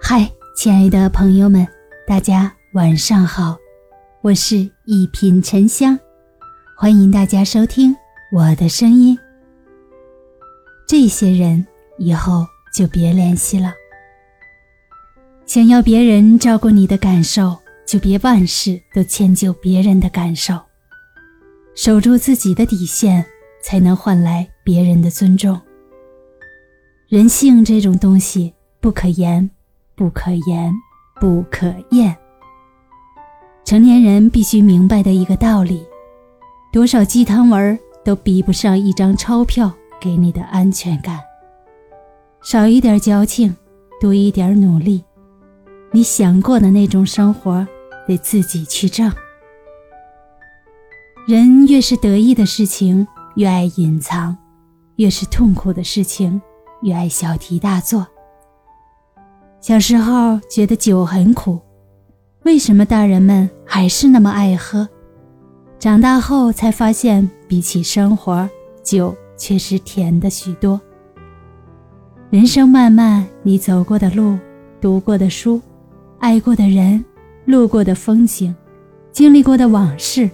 [0.00, 1.66] 嗨，亲爱的朋友们，
[2.06, 3.56] 大家晚上好，
[4.22, 5.98] 我是一品沉香，
[6.76, 7.94] 欢迎大家收听
[8.32, 9.18] 我的声音。
[10.86, 11.64] 这些人
[11.98, 13.72] 以后就别联系了。
[15.46, 17.56] 想要别人照顾你的感受，
[17.86, 20.58] 就别万事都迁就别人的感受。
[21.74, 23.24] 守住自己的底线，
[23.62, 25.60] 才能换来别人的尊重。
[27.08, 29.50] 人性这种东西，不可言。
[29.96, 30.72] 不可言，
[31.20, 32.16] 不可验。
[33.66, 35.84] 成年人必须明白的一个道理：
[36.72, 41.20] 多少鸡汤文都比不上一张钞票给你的安全感。
[42.40, 43.54] 少一点矫情，
[44.00, 45.04] 多一点努力。
[45.92, 47.66] 你想过的那种生活，
[48.08, 49.12] 得自己去挣。
[51.28, 54.34] 人越是得意的事情，越爱隐藏；
[54.96, 56.40] 越是痛苦的事情，
[56.80, 58.06] 越爱小题大做。
[59.60, 61.58] 小时候觉得酒很苦，
[62.44, 64.88] 为什么大人们还是那么爱喝？
[65.78, 68.48] 长大后才发现，比起生活，
[68.82, 70.80] 酒却是甜的许多。
[72.30, 74.38] 人生漫漫，你走过的路、
[74.80, 75.60] 读过的书、
[76.20, 77.04] 爱过的人、
[77.44, 78.54] 路过的风景、
[79.12, 80.30] 经历过的往事，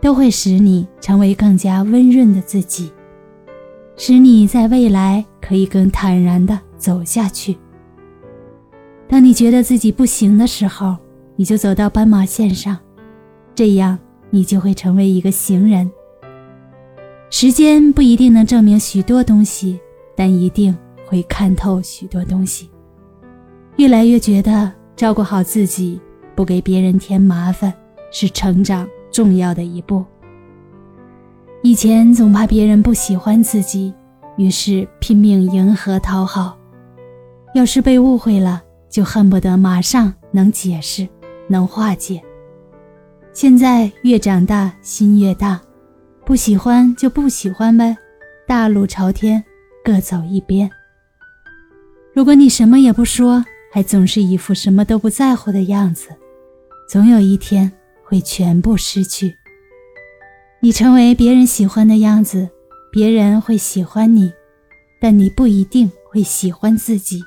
[0.00, 2.90] 都会使你成为更加温润的自己，
[3.96, 7.56] 使你在未来可以更坦然地走下去。
[9.08, 10.96] 当你觉得自己不行的时候，
[11.36, 12.76] 你就走到斑马线上，
[13.54, 13.98] 这样
[14.30, 15.90] 你就会成为一个行人。
[17.30, 19.78] 时间不一定能证明许多东西，
[20.16, 20.76] 但一定
[21.06, 22.70] 会看透许多东西。
[23.76, 26.00] 越来越觉得照顾好自己，
[26.34, 27.72] 不给别人添麻烦，
[28.10, 30.04] 是成长重要的一步。
[31.62, 33.92] 以前总怕别人不喜欢自己，
[34.36, 36.56] 于是拼命迎合讨好，
[37.54, 38.62] 要是被误会了。
[38.96, 41.06] 就恨不得马上能解释，
[41.50, 42.18] 能化解。
[43.34, 45.60] 现在越长大，心越大，
[46.24, 47.94] 不喜欢就不喜欢呗，
[48.48, 49.44] 大路朝天，
[49.84, 50.70] 各走一边。
[52.14, 56.08] 如果你什么也不说，还总是一副什么都不在乎的样子，
[56.88, 57.70] 总有一天
[58.02, 59.30] 会全部失去。
[60.60, 62.48] 你成为别人喜欢的样子，
[62.90, 64.32] 别人会喜欢你，
[64.98, 67.20] 但你不一定会喜欢自己。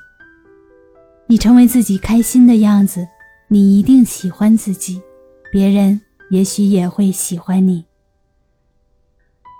[1.30, 3.06] 你成为自己开心的样子，
[3.46, 5.00] 你一定喜欢自己，
[5.52, 7.84] 别人也许也会喜欢你。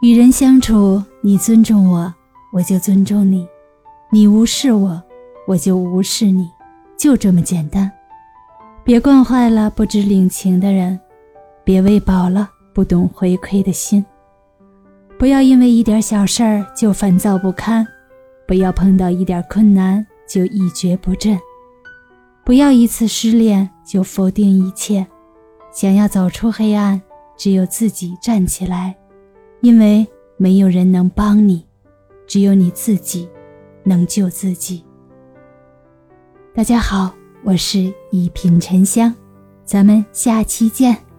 [0.02, 2.12] 与人相处，你尊重我，
[2.52, 3.46] 我就尊重你；
[4.10, 5.00] 你无视我，
[5.46, 6.50] 我就无视你，
[6.98, 7.88] 就这么简单。
[8.82, 10.98] 别惯坏了不知领情的人，
[11.62, 14.04] 别喂饱了不懂回馈的心。
[15.16, 17.86] 不要因为一点小事儿就烦躁不堪，
[18.44, 21.38] 不要碰到一点困难就一蹶不振。
[22.50, 25.06] 不要一次失恋就否定一切，
[25.72, 27.00] 想要走出黑暗，
[27.36, 28.98] 只有自己站起来，
[29.60, 30.04] 因为
[30.36, 31.64] 没有人能帮你，
[32.26, 33.28] 只有你自己
[33.84, 34.84] 能救自己。
[36.52, 39.14] 大家好，我是一品沉香，
[39.64, 41.09] 咱们下期见。